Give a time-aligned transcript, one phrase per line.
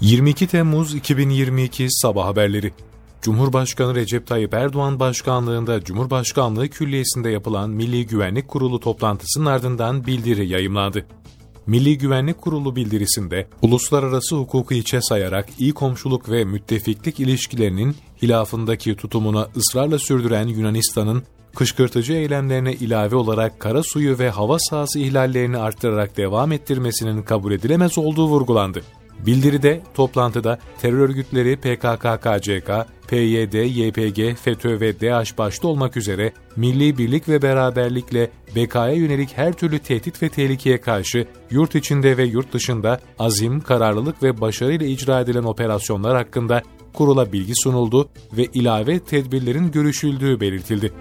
[0.00, 2.72] 22 Temmuz 2022 Sabah Haberleri
[3.22, 11.06] Cumhurbaşkanı Recep Tayyip Erdoğan başkanlığında Cumhurbaşkanlığı Külliyesi'nde yapılan Milli Güvenlik Kurulu toplantısının ardından bildiri yayımlandı.
[11.66, 19.48] Milli Güvenlik Kurulu bildirisinde uluslararası hukuku içe sayarak iyi komşuluk ve müttefiklik ilişkilerinin hilafındaki tutumuna
[19.56, 21.22] ısrarla sürdüren Yunanistan'ın
[21.54, 27.98] kışkırtıcı eylemlerine ilave olarak kara suyu ve hava sahası ihlallerini arttırarak devam ettirmesinin kabul edilemez
[27.98, 28.82] olduğu vurgulandı.
[29.26, 37.28] Bildiride, toplantıda terör örgütleri PKK-KCK, PYD, YPG, FETÖ ve DAEŞ başta olmak üzere milli birlik
[37.28, 43.00] ve beraberlikle bekaya yönelik her türlü tehdit ve tehlikeye karşı yurt içinde ve yurt dışında
[43.18, 50.40] azim, kararlılık ve başarıyla icra edilen operasyonlar hakkında kurula bilgi sunuldu ve ilave tedbirlerin görüşüldüğü
[50.40, 50.92] belirtildi.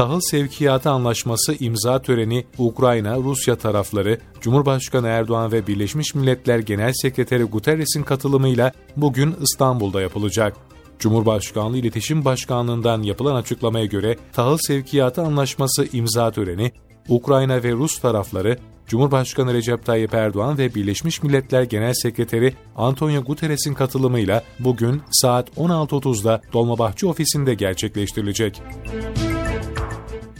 [0.00, 7.42] Tahıl Sevkiyatı Anlaşması imza töreni Ukrayna, Rusya tarafları, Cumhurbaşkanı Erdoğan ve Birleşmiş Milletler Genel Sekreteri
[7.42, 10.56] Guterres'in katılımıyla bugün İstanbul'da yapılacak.
[10.98, 16.72] Cumhurbaşkanlığı İletişim Başkanlığı'ndan yapılan açıklamaya göre Tahıl Sevkiyatı Anlaşması imza töreni,
[17.08, 23.74] Ukrayna ve Rus tarafları, Cumhurbaşkanı Recep Tayyip Erdoğan ve Birleşmiş Milletler Genel Sekreteri Antonio Guterres'in
[23.74, 28.62] katılımıyla bugün saat 16.30'da Dolmabahçe ofisinde gerçekleştirilecek.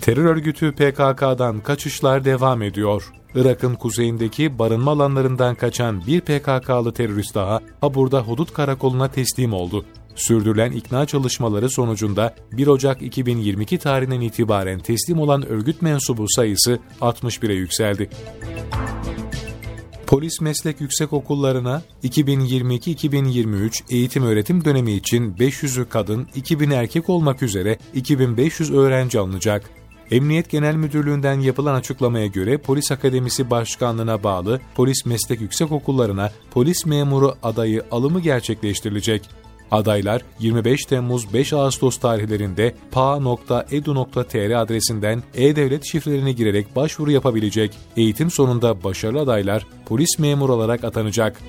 [0.01, 3.13] Terör örgütü PKK'dan kaçışlar devam ediyor.
[3.35, 9.85] Irak'ın kuzeyindeki barınma alanlarından kaçan bir PKK'lı terörist daha Habur'da hudut karakoluna teslim oldu.
[10.15, 17.55] Sürdürülen ikna çalışmaları sonucunda 1 Ocak 2022 tarihinden itibaren teslim olan örgüt mensubu sayısı 61'e
[17.55, 18.11] yükseldi.
[20.07, 27.79] Polis Meslek Yüksek Okullarına 2022-2023 eğitim öğretim dönemi için 500'ü kadın, 2000 erkek olmak üzere
[27.95, 29.71] 2500 öğrenci alınacak.
[30.11, 36.87] Emniyet Genel Müdürlüğü'nden yapılan açıklamaya göre Polis Akademisi Başkanlığı'na bağlı Polis Meslek Yüksek Okullarına polis
[36.87, 39.23] memuru adayı alımı gerçekleştirilecek.
[39.71, 47.73] Adaylar 25 Temmuz 5 Ağustos tarihlerinde pa.edu.tr adresinden e-devlet şifrelerini girerek başvuru yapabilecek.
[47.97, 51.41] Eğitim sonunda başarılı adaylar polis memuru olarak atanacak.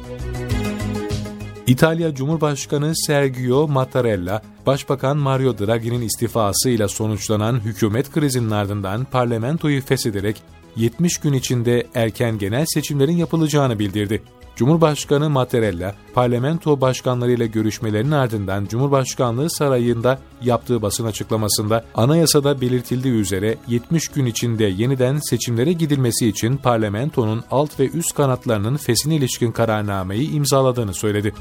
[1.72, 10.42] İtalya Cumhurbaşkanı Sergio Mattarella, Başbakan Mario Draghi'nin istifasıyla sonuçlanan hükümet krizinin ardından parlamentoyu feshederek
[10.76, 14.22] 70 gün içinde erken genel seçimlerin yapılacağını bildirdi.
[14.62, 24.08] Cumhurbaşkanı Mattarella, parlamento başkanlarıyla görüşmelerinin ardından Cumhurbaşkanlığı sarayında yaptığı basın açıklamasında anayasada belirtildiği üzere 70
[24.08, 30.94] gün içinde yeniden seçimlere gidilmesi için parlamentonun alt ve üst kanatlarının fesine ilişkin kararnameyi imzaladığını
[30.94, 31.34] söyledi.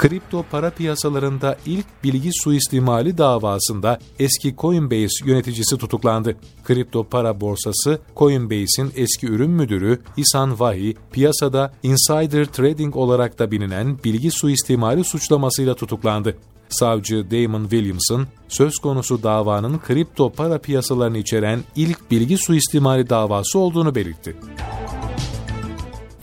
[0.00, 6.36] Kripto para piyasalarında ilk bilgi suistimali davasında eski Coinbase yöneticisi tutuklandı.
[6.64, 13.98] Kripto para borsası Coinbase'in eski ürün müdürü Isan Vahi, piyasada insider trading olarak da bilinen
[14.04, 16.36] bilgi suistimali suçlamasıyla tutuklandı.
[16.68, 23.94] Savcı Damon Williamson, söz konusu davanın kripto para piyasalarını içeren ilk bilgi suistimali davası olduğunu
[23.94, 24.36] belirtti.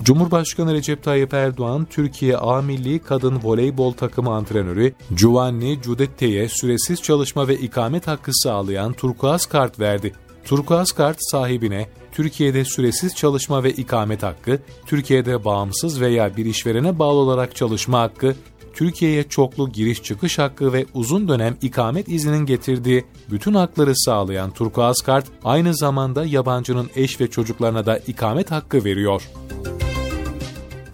[0.07, 7.47] Cumhurbaşkanı Recep Tayyip Erdoğan, Türkiye A Milli Kadın Voleybol Takımı antrenörü Giovanni Giudette'ye süresiz çalışma
[7.47, 10.13] ve ikamet hakkı sağlayan turkuaz kart verdi.
[10.45, 17.19] Turkuaz kart sahibine Türkiye'de süresiz çalışma ve ikamet hakkı, Türkiye'de bağımsız veya bir işverene bağlı
[17.19, 18.35] olarak çalışma hakkı,
[18.73, 25.01] Türkiye'ye çoklu giriş çıkış hakkı ve uzun dönem ikamet izninin getirdiği bütün hakları sağlayan turkuaz
[25.01, 29.23] kart aynı zamanda yabancının eş ve çocuklarına da ikamet hakkı veriyor.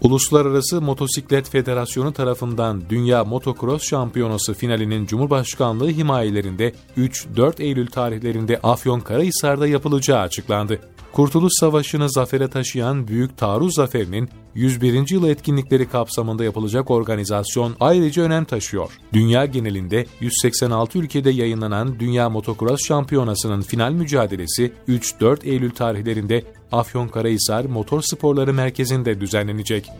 [0.04, 10.20] Uluslararası Motosiklet Federasyonu tarafından Dünya Motocross Şampiyonası finalinin Cumhurbaşkanlığı himayelerinde 3-4 Eylül tarihlerinde Afyonkarahisar'da yapılacağı
[10.20, 10.80] açıklandı.
[11.14, 15.10] Kurtuluş Savaşı'nı zafere taşıyan Büyük Taarruz Zaferi'nin 101.
[15.10, 18.92] yıl etkinlikleri kapsamında yapılacak organizasyon ayrıca önem taşıyor.
[19.12, 28.02] Dünya genelinde 186 ülkede yayınlanan Dünya Motocross Şampiyonası'nın final mücadelesi 3-4 Eylül tarihlerinde Afyonkarahisar Motor
[28.02, 29.90] Sporları Merkezi'nde düzenlenecek.